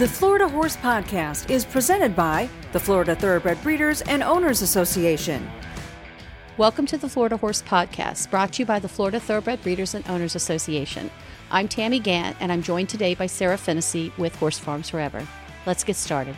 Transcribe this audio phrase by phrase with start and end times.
[0.00, 5.48] The Florida Horse Podcast is presented by the Florida Thoroughbred Breeders and Owners Association.
[6.56, 10.04] Welcome to the Florida Horse Podcast, brought to you by the Florida Thoroughbred Breeders and
[10.08, 11.12] Owners Association.
[11.48, 15.24] I'm Tammy Gantt, and I'm joined today by Sara Fennessy with Horse Farms Forever.
[15.64, 16.34] Let's get started.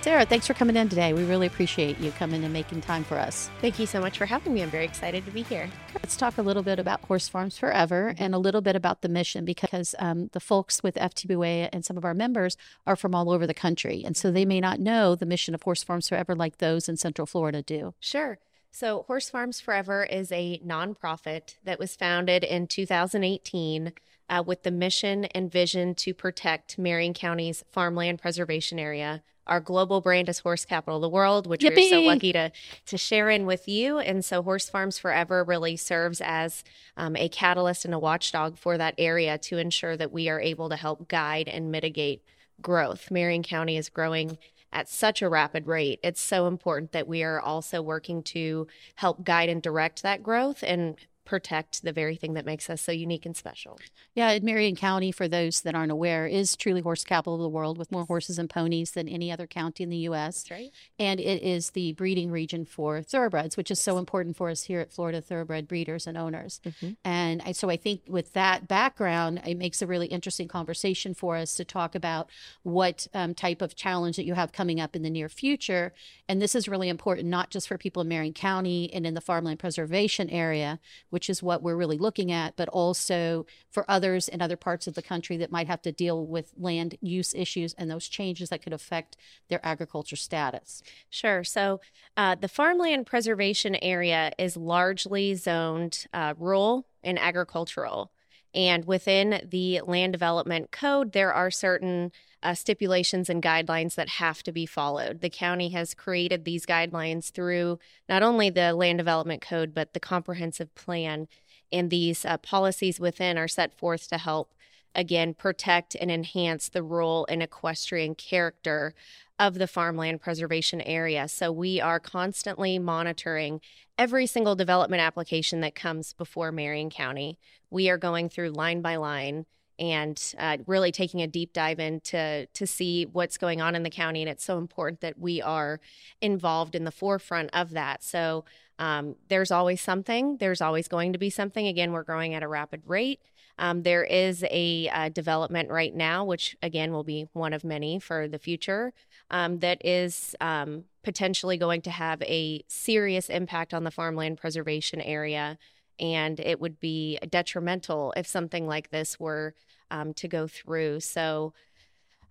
[0.00, 1.12] Sara, thanks for coming in today.
[1.12, 3.50] We really appreciate you coming and making time for us.
[3.60, 4.62] Thank you so much for having me.
[4.62, 5.68] I'm very excited to be here.
[5.94, 9.08] Let's talk a little bit about Horse Farms Forever and a little bit about the
[9.08, 12.56] mission because um, the folks with FTBOA and some of our members
[12.86, 14.04] are from all over the country.
[14.04, 16.96] And so they may not know the mission of Horse Farms Forever like those in
[16.96, 17.92] Central Florida do.
[17.98, 18.38] Sure.
[18.70, 23.92] So, Horse Farms Forever is a nonprofit that was founded in 2018
[24.28, 30.00] uh, with the mission and vision to protect Marion County's farmland preservation area our global
[30.00, 31.76] brand is Horse Capital of the World, which Yippee!
[31.76, 32.52] we're so lucky to
[32.86, 33.98] to share in with you.
[33.98, 36.64] And so, Horse Farms Forever really serves as
[36.96, 40.68] um, a catalyst and a watchdog for that area to ensure that we are able
[40.68, 42.22] to help guide and mitigate
[42.60, 43.10] growth.
[43.10, 44.38] Marion County is growing
[44.72, 45.98] at such a rapid rate.
[46.02, 50.62] It's so important that we are also working to help guide and direct that growth
[50.62, 50.96] and
[51.28, 53.78] protect the very thing that makes us so unique and special.
[54.14, 57.50] Yeah, in Marion County, for those that aren't aware, is truly horse capital of the
[57.50, 60.42] world with more horses and ponies than any other county in the U.S.
[60.42, 60.70] That's right.
[60.98, 64.80] And it is the breeding region for thoroughbreds, which is so important for us here
[64.80, 66.62] at Florida Thoroughbred Breeders and Owners.
[66.64, 66.92] Mm-hmm.
[67.04, 71.36] And I, so I think with that background, it makes a really interesting conversation for
[71.36, 72.30] us to talk about
[72.62, 75.92] what um, type of challenge that you have coming up in the near future.
[76.26, 79.20] And this is really important, not just for people in Marion County and in the
[79.20, 84.40] farmland preservation area, which is what we're really looking at, but also for others in
[84.40, 87.90] other parts of the country that might have to deal with land use issues and
[87.90, 89.16] those changes that could affect
[89.48, 90.82] their agriculture status.
[91.10, 91.42] Sure.
[91.42, 91.80] So
[92.16, 98.12] uh, the farmland preservation area is largely zoned uh, rural and agricultural.
[98.54, 104.42] And within the land development code, there are certain uh, stipulations and guidelines that have
[104.44, 105.20] to be followed.
[105.20, 107.78] The county has created these guidelines through
[108.08, 111.28] not only the land development code, but the comprehensive plan.
[111.70, 114.54] And these uh, policies within are set forth to help,
[114.98, 118.94] again, protect and enhance the rural and equestrian character
[119.38, 121.28] of the farmland preservation area.
[121.28, 123.60] So we are constantly monitoring
[123.96, 127.38] every single development application that comes before Marion County.
[127.70, 129.46] We are going through line by line
[129.78, 133.90] and uh, really taking a deep dive into to see what's going on in the
[133.90, 134.22] county.
[134.22, 135.78] And it's so important that we are
[136.20, 138.02] involved in the forefront of that.
[138.02, 138.44] So
[138.80, 140.38] um, there's always something.
[140.38, 141.68] There's always going to be something.
[141.68, 143.20] Again, we're growing at a rapid rate.
[143.58, 147.98] Um, there is a uh, development right now, which again will be one of many
[147.98, 148.92] for the future,
[149.30, 155.00] um, that is um, potentially going to have a serious impact on the farmland preservation
[155.00, 155.58] area.
[155.98, 159.54] And it would be detrimental if something like this were
[159.90, 161.00] um, to go through.
[161.00, 161.52] So,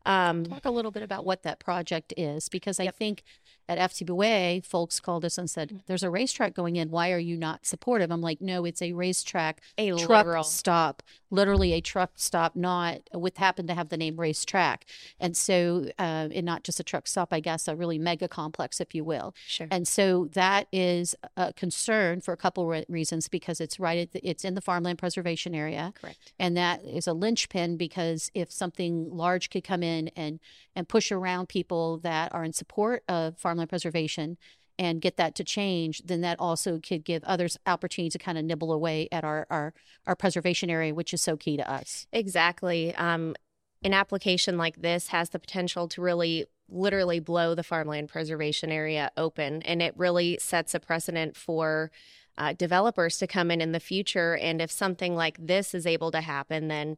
[0.06, 3.24] um, talk a little bit about what that project is, because I think
[3.70, 6.90] at FTBOA, folks called us and said, "There's a racetrack going in.
[6.90, 10.44] Why are you not supportive?" I'm like, "No, it's a RaceTrac, a truck literal.
[10.44, 14.84] stop, literally a truck stop, not with happened to have the name RaceTrac,
[15.20, 18.80] and so uh, and not just a truck stop, I guess, a really mega complex,
[18.80, 19.36] if you will.
[19.46, 19.68] Sure.
[19.70, 24.12] And so that is a concern for a couple re- reasons because it's right at
[24.14, 28.52] the, it's in the farmland preservation area, correct, and that is a linchpin because if
[28.52, 30.40] something large could come in and
[30.76, 34.38] and push around people that are in support of farm farmland preservation
[34.80, 38.46] and get that to change, then that also could give others opportunity to kind of
[38.46, 39.74] nibble away at our our,
[40.06, 42.06] our preservation area, which is so key to us.
[42.12, 42.94] Exactly.
[42.96, 43.36] Um,
[43.84, 49.10] an application like this has the potential to really literally blow the farmland preservation area
[49.18, 51.90] open, and it really sets a precedent for
[52.38, 54.38] uh, developers to come in in the future.
[54.38, 56.98] And if something like this is able to happen, then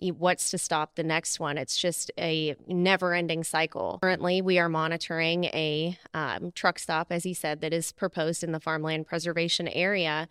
[0.00, 1.58] what's to stop the next one.
[1.58, 3.98] It's just a never ending cycle.
[4.02, 8.52] Currently, we are monitoring a um, truck stop, as he said, that is proposed in
[8.52, 10.28] the farmland preservation area.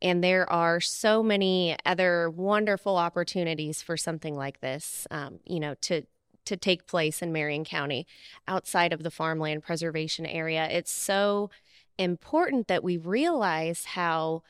[0.00, 5.74] And there are so many other wonderful opportunities for something like this, um, you know,
[5.82, 6.02] to
[6.44, 8.04] to take place in Marion County
[8.48, 10.68] outside of the farmland preservation area.
[10.68, 11.50] It's so
[11.98, 14.42] important that we realize how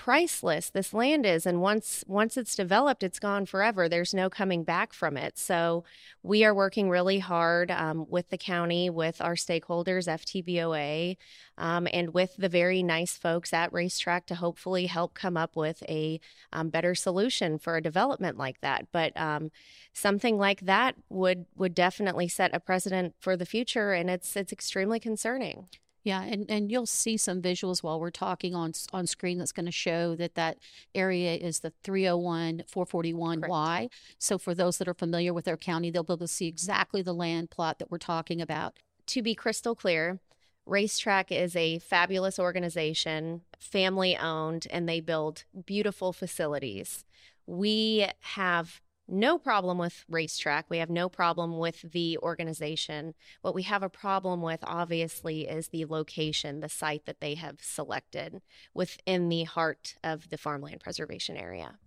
[0.00, 3.86] priceless this land is and once once it's developed it's gone forever.
[3.86, 5.36] There's no coming back from it.
[5.36, 5.84] So
[6.22, 11.18] we are working really hard um, with the county with our stakeholders ftboa
[11.58, 15.82] um, and with the very nice folks at RaceTrac to hopefully help come up with
[15.86, 16.18] a
[16.50, 18.86] um, better solution for a development like that.
[18.92, 19.50] But um,
[19.92, 24.50] something like that would would definitely set a precedent for the future and it's it's
[24.50, 25.66] extremely concerning
[26.02, 29.66] Yeah, and, and you'll see some visuals while we're talking on on screen that's going
[29.66, 30.58] to show that that
[30.94, 33.90] area is the 301 441Y.
[34.18, 37.02] So for those that are familiar with our county, they'll be able to see exactly
[37.02, 38.76] the land plot that we're talking about.
[39.08, 40.20] To be crystal clear,
[40.66, 47.04] RaceTrac is a fabulous organization, family owned, and they build beautiful facilities.
[47.46, 48.80] We have
[49.10, 50.64] no problem with RaceTrac.
[50.68, 53.14] We have no problem with the organization.
[53.42, 57.58] What we have a problem with, obviously, is the location, the site that they have
[57.60, 58.42] selected
[58.74, 61.78] within the heart of the farmland preservation area.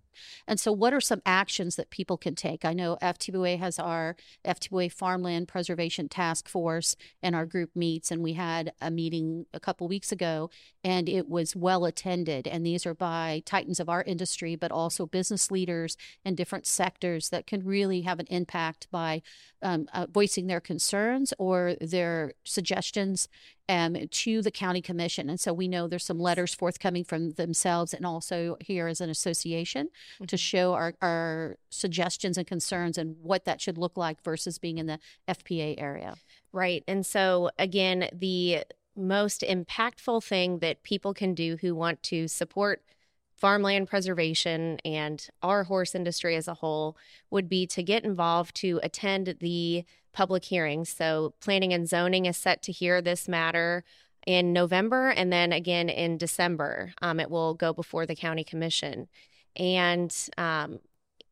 [0.46, 2.64] And so, what are some actions that people can take?
[2.64, 8.10] I know FTWA has our FTWA Farmland Preservation Task Force, and our group meets.
[8.10, 10.50] And we had a meeting a couple weeks ago,
[10.82, 12.46] and it was well attended.
[12.46, 17.30] And these are by titans of our industry, but also business leaders in different sectors
[17.30, 19.22] that can really have an impact by
[19.62, 23.28] um, uh, voicing their concerns or their suggestions
[23.68, 25.30] um, to the county commission.
[25.30, 29.10] And so we know there's some letters forthcoming from themselves and also here as an
[29.10, 30.24] association mm-hmm.
[30.26, 34.78] to show our, our suggestions and concerns and what that should look like versus being
[34.78, 36.14] in the FPA area.
[36.52, 36.84] Right.
[36.86, 38.64] And so again, the
[38.96, 42.82] most impactful thing that people can do who want to support
[43.36, 46.96] farmland preservation and our horse industry as a whole
[47.30, 49.84] would be to get involved to attend the
[50.14, 50.88] public hearings.
[50.88, 53.84] So, planning and zoning is set to hear this matter
[54.26, 56.94] in November and then again in December.
[57.02, 59.08] Um, it will go before the county commission.
[59.56, 60.80] And um,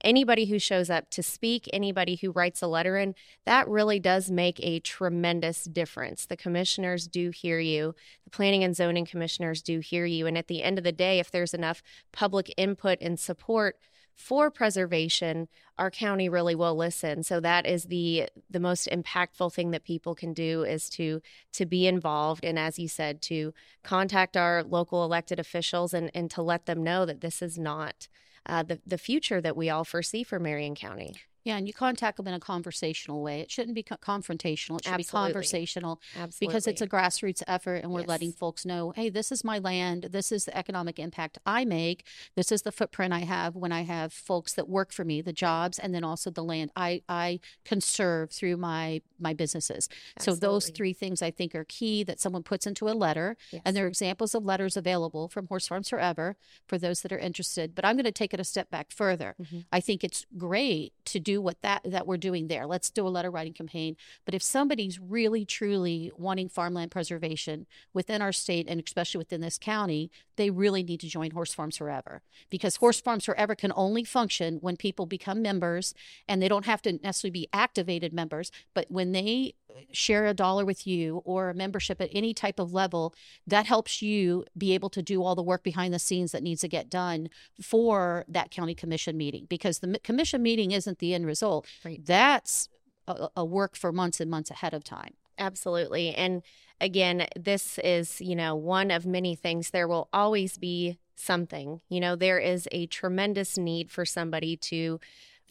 [0.02, 3.14] anybody who shows up to speak, anybody who writes a letter in,
[3.46, 6.26] that really does make a tremendous difference.
[6.26, 7.94] The commissioners do hear you,
[8.24, 10.26] the planning and zoning commissioners do hear you.
[10.26, 11.82] And at the end of the day, if there's enough
[12.12, 13.76] public input and support,
[14.14, 15.48] for preservation
[15.78, 20.14] our county really will listen so that is the the most impactful thing that people
[20.14, 21.20] can do is to
[21.52, 26.30] to be involved and as you said to contact our local elected officials and and
[26.30, 28.08] to let them know that this is not
[28.46, 31.14] uh, the the future that we all foresee for Marion County.
[31.44, 33.40] Yeah, and you can contact them in a conversational way.
[33.40, 34.78] It shouldn't be co- confrontational.
[34.78, 35.02] It should Absolutely.
[35.02, 36.46] be conversational Absolutely.
[36.46, 38.08] because it's a grassroots effort and we're yes.
[38.08, 40.08] letting folks know, hey, this is my land.
[40.10, 42.04] This is the economic impact I make.
[42.36, 45.32] This is the footprint I have when I have folks that work for me, the
[45.32, 49.88] jobs, and then also the land I, I conserve through my my businesses.
[50.16, 50.40] Absolutely.
[50.40, 53.36] So those three things I think are key that someone puts into a letter.
[53.52, 53.62] Yes.
[53.64, 56.36] And there are examples of letters available from Horse Farms Forever
[56.66, 57.74] for those that are interested.
[57.74, 59.36] But I'm going to take it a step back further.
[59.40, 59.60] Mm-hmm.
[59.72, 62.66] I think it's great to do do what that that we're doing there.
[62.66, 63.96] Let's do a letter writing campaign.
[64.24, 69.58] But if somebody's really truly wanting farmland preservation within our state and especially within this
[69.58, 74.04] county, they really need to join Horse Farms Forever because Horse Farms Forever can only
[74.04, 75.94] function when people become members
[76.28, 79.54] and they don't have to necessarily be activated members, but when they
[79.92, 83.14] share a dollar with you or a membership at any type of level,
[83.46, 86.60] that helps you be able to do all the work behind the scenes that needs
[86.60, 87.28] to get done
[87.60, 91.66] for that county commission meeting because the commission meeting isn't the end result.
[91.84, 92.04] Right.
[92.04, 92.68] That's
[93.06, 95.14] a, a work for months and months ahead of time.
[95.38, 96.14] Absolutely.
[96.14, 96.42] And
[96.80, 99.70] again, this is, you know, one of many things.
[99.70, 101.80] There will always be something.
[101.88, 105.00] You know, there is a tremendous need for somebody to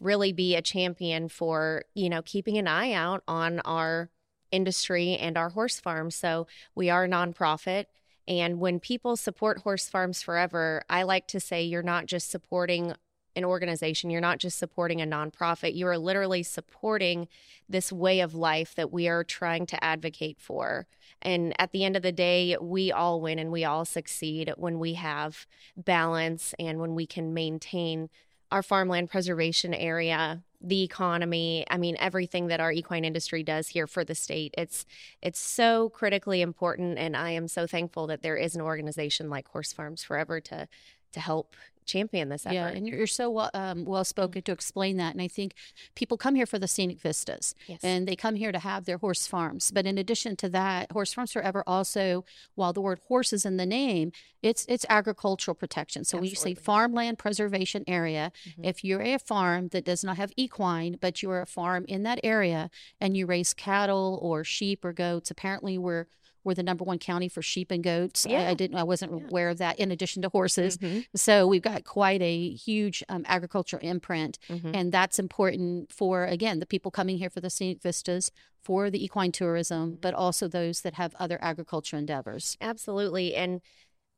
[0.01, 4.09] really be a champion for, you know, keeping an eye out on our
[4.51, 6.15] industry and our horse farms.
[6.15, 7.85] So we are a nonprofit.
[8.27, 12.93] And when people support Horse Farms Forever, I like to say you're not just supporting
[13.35, 17.29] an organization, you're not just supporting a nonprofit, you are literally supporting
[17.69, 20.85] this way of life that we are trying to advocate for.
[21.21, 24.79] And at the end of the day, we all win and we all succeed when
[24.79, 25.45] we have
[25.77, 28.09] balance and when we can maintain
[28.51, 33.87] our farmland preservation area the economy i mean everything that our equine industry does here
[33.87, 34.85] for the state it's
[35.21, 39.47] it's so critically important and i am so thankful that there is an organization like
[39.47, 40.67] horse farms forever to
[41.13, 41.55] to help
[41.85, 42.55] champion this effort.
[42.55, 45.13] Yeah, and you're so well, um, well spoken to explain that.
[45.13, 45.53] And I think
[45.95, 47.79] people come here for the scenic vistas, yes.
[47.83, 49.71] and they come here to have their horse farms.
[49.71, 53.57] But in addition to that, Horse Farms Forever also, while the word horse is in
[53.57, 54.11] the name,
[54.41, 56.03] it's it's agricultural protection.
[56.03, 56.45] So Absolutely.
[56.45, 58.65] when you say farmland preservation area, mm-hmm.
[58.65, 62.19] if you're a farm that does not have equine, but you're a farm in that
[62.23, 62.69] area
[62.99, 66.07] and you raise cattle or sheep or goats, apparently we're
[66.43, 68.25] we're the number one county for sheep and goats.
[68.27, 68.41] Yeah.
[68.41, 69.27] I, I didn't, I wasn't yeah.
[69.27, 69.79] aware of that.
[69.79, 71.01] In addition to horses, mm-hmm.
[71.15, 74.71] so we've got quite a huge um, agricultural imprint, mm-hmm.
[74.73, 78.31] and that's important for again the people coming here for the scenic vistas,
[78.61, 82.57] for the equine tourism, but also those that have other agriculture endeavors.
[82.61, 83.61] Absolutely, and.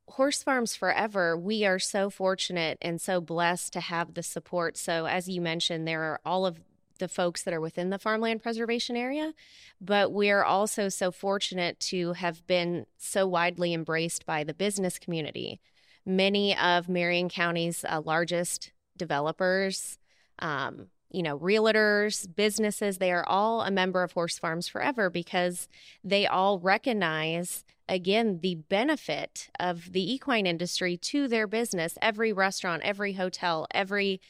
[0.09, 4.75] Horse Farms Forever, we are so fortunate and so blessed to have the support.
[4.75, 6.59] So, as you mentioned, there are all of
[7.03, 9.33] the folks that are within the farmland preservation area,
[9.81, 15.59] but we're also so fortunate to have been so widely embraced by the business community.
[16.05, 19.99] Many of Marion County's uh, largest developers,
[20.39, 25.67] um, you know, realtors, businesses, they are all a member of Horse Farms Forever because
[26.05, 31.97] they all recognize, again, the benefit of the equine industry to their business.
[32.01, 34.21] Every restaurant, every hotel, every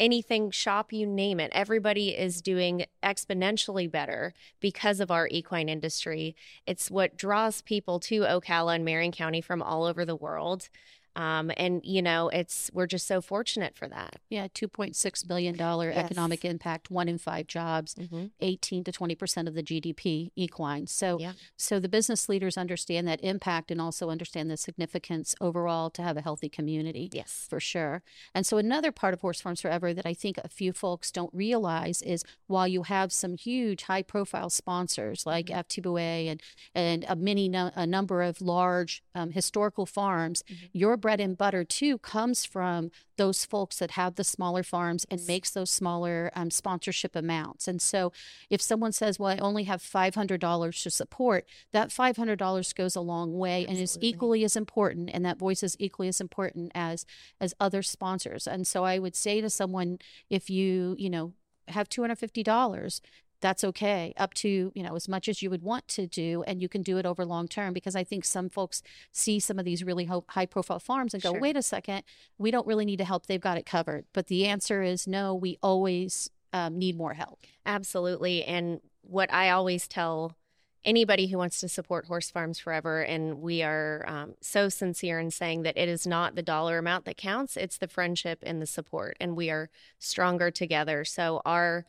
[0.00, 1.52] anything shop you name it.
[1.54, 6.34] Everybody is doing exponentially better because of our equine industry.
[6.66, 10.70] It's what draws people to ocala and marion county from all over the world
[11.16, 14.16] um, and you know, it's we're just so fortunate for that.
[14.28, 16.04] Yeah, two point six billion dollar yes.
[16.04, 18.26] economic impact, one in five jobs, mm-hmm.
[18.40, 20.86] eighteen to twenty percent of the GDP equine.
[20.86, 21.32] So, yeah.
[21.56, 26.16] so the business leaders understand that impact and also understand the significance overall to have
[26.16, 27.10] a healthy community.
[27.12, 28.02] Yes, for sure.
[28.34, 31.34] And so another part of Horse Farms Forever that I think a few folks don't
[31.34, 35.60] realize is while you have some huge high profile sponsors like mm-hmm.
[35.60, 36.42] FTBA and
[36.74, 40.66] and a many no, a number of large um, historical farms, mm-hmm.
[40.72, 45.26] your bread and butter too comes from those folks that have the smaller farms and
[45.26, 47.68] makes those smaller um, sponsorship amounts.
[47.68, 48.12] And so
[48.48, 53.36] if someone says, well, I only have $500 to support, that $500 goes a long
[53.36, 53.74] way Absolutely.
[53.74, 55.10] and is equally as important.
[55.12, 57.04] And that voice is equally as important as,
[57.40, 58.46] as other sponsors.
[58.46, 59.98] And so I would say to someone,
[60.30, 61.32] if you, you know,
[61.68, 63.00] have $250
[63.40, 66.60] that's okay up to you know as much as you would want to do and
[66.60, 68.82] you can do it over long term because i think some folks
[69.12, 71.40] see some of these really high profile farms and go sure.
[71.40, 72.02] wait a second
[72.38, 74.04] we don't really need to help they've got it covered.
[74.12, 77.44] But the answer is no we always um, need more help.
[77.64, 80.36] Absolutely and what i always tell
[80.84, 85.30] anybody who wants to support horse farms forever and we are um, so sincere in
[85.30, 88.66] saying that it is not the dollar amount that counts it's the friendship and the
[88.66, 89.68] support and we are
[89.98, 91.04] stronger together.
[91.04, 91.84] So our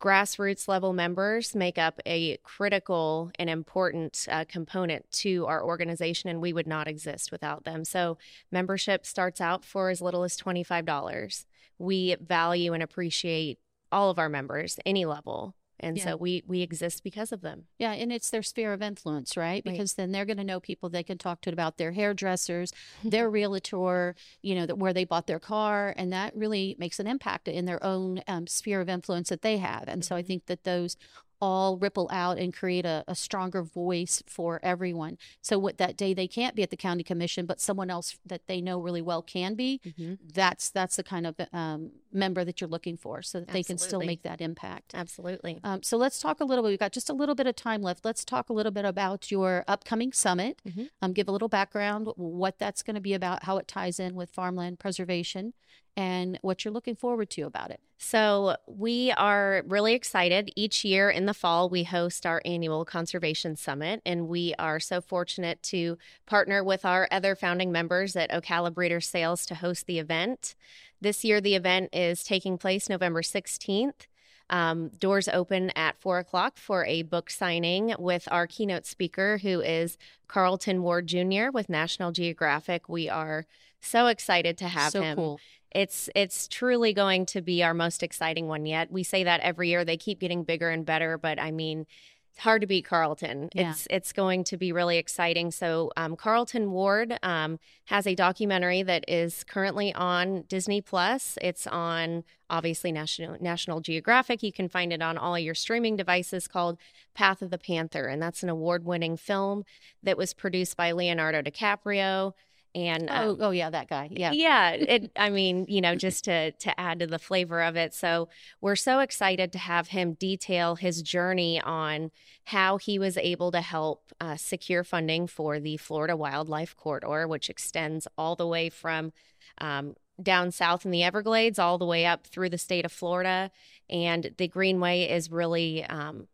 [0.00, 6.40] grassroots level members make up a critical and important uh, component to our organization, and
[6.40, 7.84] we would not exist without them.
[7.84, 8.18] So,
[8.50, 11.44] membership starts out for as little as $25.
[11.78, 13.58] We value and appreciate
[13.92, 16.04] all of our members, any level and yeah.
[16.04, 19.64] so we we exist because of them yeah and it's their sphere of influence right
[19.64, 20.02] because right.
[20.02, 22.72] then they're going to know people they can talk to about their hairdressers
[23.04, 27.06] their realtor you know that where they bought their car and that really makes an
[27.06, 30.08] impact in their own um, sphere of influence that they have and mm-hmm.
[30.08, 30.28] so i mm-hmm.
[30.28, 30.96] think that those
[31.40, 35.16] all ripple out and create a, a, stronger voice for everyone.
[35.40, 38.46] So what that day they can't be at the county commission, but someone else that
[38.46, 39.80] they know really well can be.
[39.86, 40.14] Mm-hmm.
[40.34, 43.62] That's that's the kind of um, member that you're looking for, so that Absolutely.
[43.62, 44.92] they can still make that impact.
[44.94, 45.60] Absolutely.
[45.64, 46.70] Um, so let's talk a little bit.
[46.70, 48.04] We've got just a little bit of time left.
[48.04, 50.60] Let's talk a little bit about your upcoming summit.
[50.68, 50.84] Mm-hmm.
[51.00, 54.14] Um, give a little background, what that's going to be about, how it ties in
[54.14, 55.54] with farmland preservation,
[56.00, 57.78] and what you're looking forward to about it.
[57.98, 60.50] So, we are really excited.
[60.56, 65.02] Each year in the fall, we host our annual Conservation Summit, and we are so
[65.02, 69.98] fortunate to partner with our other founding members at Ocala Breeder Sales to host the
[69.98, 70.54] event.
[71.02, 74.06] This year, the event is taking place November 16th.
[74.48, 79.60] Um, doors open at four o'clock for a book signing with our keynote speaker, who
[79.60, 81.50] is Carlton Ward Jr.
[81.52, 82.88] with National Geographic.
[82.88, 83.44] We are
[83.82, 85.16] so excited to have so him.
[85.16, 85.40] Cool
[85.72, 88.90] it's it's truly going to be our most exciting one yet.
[88.90, 89.84] We say that every year.
[89.84, 91.86] They keep getting bigger and better, but I mean,
[92.32, 93.50] it's hard to beat Carlton.
[93.52, 93.70] Yeah.
[93.70, 95.50] It's it's going to be really exciting.
[95.50, 101.38] So um, Carlton Ward um, has a documentary that is currently on Disney Plus.
[101.40, 104.42] It's on obviously National National Geographic.
[104.42, 106.78] You can find it on all your streaming devices called
[107.14, 109.64] Path of the Panther, and that's an award winning film
[110.02, 112.32] that was produced by Leonardo DiCaprio
[112.74, 116.24] and oh, um, oh yeah that guy yeah yeah it i mean you know just
[116.24, 118.28] to to add to the flavor of it so
[118.60, 122.10] we're so excited to have him detail his journey on
[122.44, 127.50] how he was able to help uh, secure funding for the florida wildlife corridor which
[127.50, 129.12] extends all the way from
[129.58, 133.50] um, down south in the Everglades, all the way up through the state of Florida.
[133.88, 136.28] And the Greenway is really um,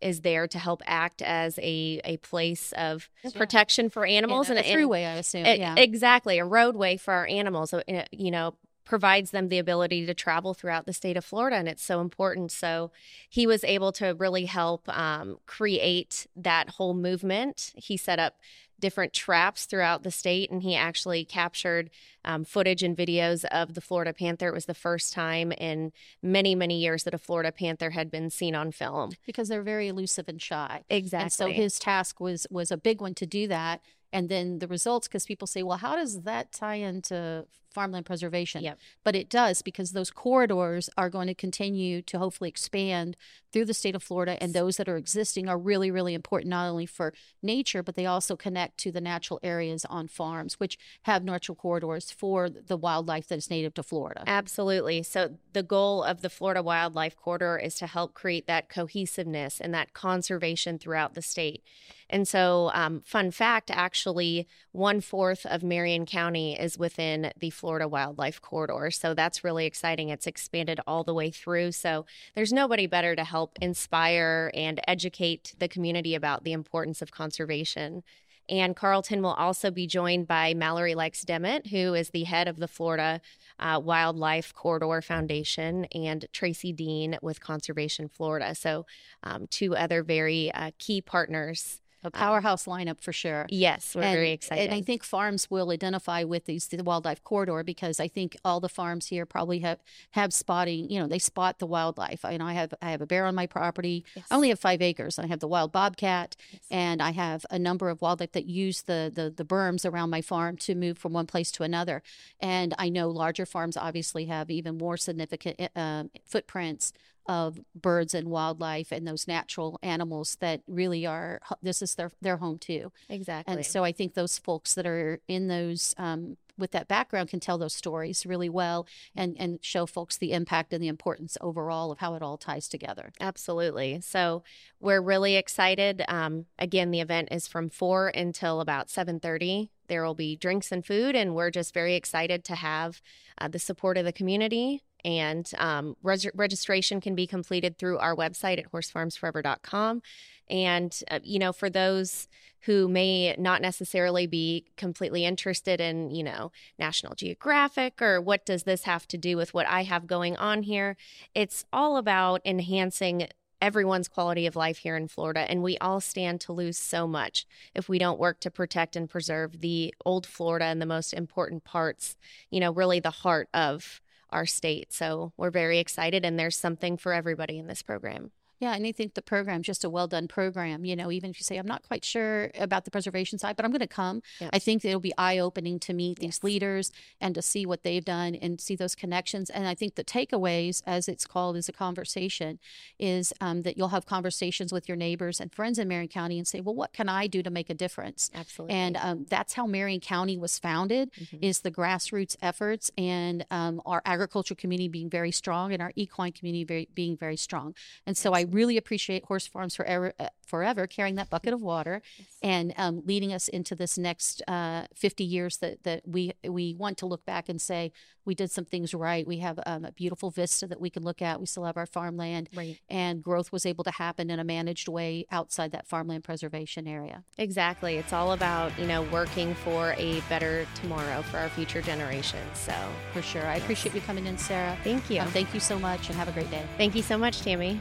[0.00, 3.30] is there to help act as a, a place of yeah.
[3.34, 5.46] protection for animals and a throughway, I assume.
[5.46, 5.74] It, yeah.
[5.76, 7.70] Exactly, a roadway for our animals.
[7.70, 11.56] So, uh, you know, provides them the ability to travel throughout the state of Florida,
[11.56, 12.52] and it's so important.
[12.52, 12.92] So
[13.28, 17.72] he was able to really help um, create that whole movement.
[17.76, 18.36] He set up
[18.78, 21.90] different traps throughout the state, and he actually captured
[22.24, 24.48] um, footage and videos of the Florida panther.
[24.48, 25.92] It was the first time in
[26.22, 29.88] many, many years that a Florida panther had been seen on film because they're very
[29.88, 30.82] elusive and shy.
[30.90, 31.22] Exactly.
[31.24, 33.80] And so his task was was a big one to do that,
[34.12, 38.64] and then the results because people say, well, how does that tie into farmland preservation.
[38.64, 38.78] Yep.
[39.04, 43.18] But it does because those corridors are going to continue to hopefully expand
[43.52, 46.68] through the state of Florida, and those that are existing are really, really important not
[46.68, 51.22] only for nature, but they also connect to the natural areas on farms, which have
[51.22, 54.24] natural corridors for the wildlife that is native to Florida.
[54.26, 55.02] Absolutely.
[55.02, 59.74] So, the goal of the Florida Wildlife Corridor is to help create that cohesiveness and
[59.74, 61.62] that conservation throughout the state.
[62.08, 67.65] And so, um, fun fact actually, one fourth of Marion County is within the Florida
[67.88, 68.90] Wildlife Corridor.
[68.90, 70.08] So, that's really exciting.
[70.08, 71.72] It's expanded all the way through.
[71.72, 77.10] So, there's nobody better to help inspire and educate the community about the importance of
[77.10, 78.02] conservation.
[78.48, 82.58] And Carlton will also be joined by Mallory Lykes Dimmitt, who is the head of
[82.58, 83.20] the Florida
[83.58, 88.54] uh, Wildlife Corridor Foundation, and Traci Deen with Conservation Florida.
[88.54, 88.86] So,
[89.22, 93.46] um, two other very uh, key partners a powerhouse lineup for sure.
[93.48, 94.64] Yes, we're and, very excited.
[94.64, 98.60] And I think farms will identify with these the wildlife corridor because I think all
[98.60, 99.80] the farms here probably have
[100.12, 100.90] have spotting.
[100.90, 102.24] You know, they spot the wildlife.
[102.24, 104.04] I you know I have I have a bear on my property.
[104.14, 104.26] Yes.
[104.30, 105.18] I only have five acres.
[105.18, 106.62] I have the wild bobcat, yes.
[106.70, 110.20] and I have a number of wildlife that use the, the the berms around my
[110.20, 112.02] farm to move from one place to another.
[112.40, 116.92] And I know larger farms obviously have even more significant uh, footprints
[117.28, 122.38] of birds and wildlife and those natural animals that really are this is their their
[122.38, 122.92] home too.
[123.08, 123.54] Exactly.
[123.54, 127.40] and so i think those folks that are in those um, with that background can
[127.40, 131.90] tell those stories really well and and show folks the impact and the importance overall
[131.92, 133.12] of how it all ties together.
[133.20, 134.00] Absolutely.
[134.00, 134.42] So
[134.80, 136.02] we're really excited.
[136.08, 140.84] Um, again the event is from 4 until about 7.30 there will be drinks and
[140.84, 143.00] food and we're just very excited to have
[143.38, 148.14] uh, the support of the community and um, res- registration can be completed through our
[148.14, 150.02] website at horsefarmsforever.com.
[150.50, 152.26] And, uh, you know, for those
[152.62, 158.64] who may not necessarily be completely interested in, you know, National Geographic or what does
[158.64, 160.96] this have to do with what I have going on here,
[161.34, 163.28] it's all about enhancing
[163.62, 165.48] everyone's quality of life here in Florida.
[165.48, 169.08] And we all stand to lose so much if we don't work to protect and
[169.08, 172.16] preserve the old Florida and the most important parts,
[172.50, 174.00] you know, really the heart of
[174.36, 174.92] our state.
[174.92, 178.30] So we're very excited, and there's something for everybody in this program.
[178.58, 180.84] Yeah, and I think the program's just a well done program.
[180.84, 183.64] You know, even if you say, I'm not quite sure about the preservation side, but
[183.64, 184.22] I'm going to come.
[184.52, 186.38] I think it'll be eye opening to meet yes.
[186.38, 189.50] these leaders and to see what they've done and see those connections.
[189.50, 192.58] And I think the takeaways, as it's called, is a conversation,
[192.98, 196.46] is um, that you'll have conversations with your neighbors and friends in Marion County and
[196.48, 198.30] say, well, what can I do to make a difference?
[198.34, 198.74] Absolutely.
[198.74, 201.36] And um, that's how Marion County was founded, mm-hmm.
[201.42, 206.32] is the grassroots efforts and um, our agricultural community being very strong and our equine
[206.32, 207.74] community very, being very strong.
[208.06, 212.00] And so I really appreciate Horse Farms Forever, uh, forever carrying that bucket of water
[212.18, 212.28] yes.
[212.42, 216.98] and um, leading us into this next uh, 50 years that, that we we want
[216.98, 217.92] to look back and say
[218.24, 219.26] we did some things right.
[219.26, 221.38] We have um, a beautiful vista that we can look at.
[221.38, 222.78] We still have our farmland, right.
[222.88, 227.22] and growth was able to happen in a managed way outside that farmland preservation area.
[227.38, 227.96] Exactly.
[227.96, 232.58] It's all about you know working for a better tomorrow for our future generations.
[232.58, 232.74] So
[233.12, 233.62] for sure, I yes.
[233.62, 234.76] appreciate you coming in, Sara.
[234.82, 235.20] Thank you.
[235.20, 236.62] Um, thank you so much, and have a great day.
[236.76, 237.80] Thank you so much, Tammy.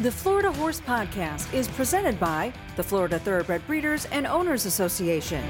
[0.00, 5.42] The Florida Horse Podcast is presented by the Florida Thoroughbred Breeders and Owners Association.